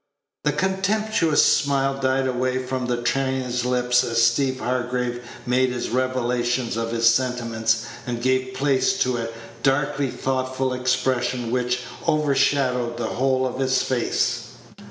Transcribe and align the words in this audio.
The 0.45 0.51
contemptuous 0.51 1.45
smile 1.45 1.93
died 2.01 2.25
away 2.25 2.57
from 2.65 2.87
the 2.87 3.03
trainer's 3.03 3.65
lips 3.65 4.03
as 4.03 4.19
Steeve 4.19 4.59
Hargraves 4.59 5.19
made 5.45 5.71
this 5.71 5.89
revelation 5.89 6.69
of 6.75 6.91
his 6.91 7.05
sentiments, 7.07 7.85
and 8.07 8.19
gave 8.19 8.55
place 8.55 8.97
to 9.01 9.17
a 9.17 9.29
darkly 9.61 10.09
thoughtful 10.09 10.73
expression, 10.73 11.51
which 11.51 11.81
overshadowed 12.07 12.97
the 12.97 13.09
whole 13.09 13.45
of 13.45 13.59
his 13.59 13.83
face. 13.83 14.47